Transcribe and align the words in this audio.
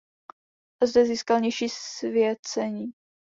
Zde 0.83 1.05
získal 1.05 1.39
nižší 1.41 1.69
svěcení. 1.69 2.91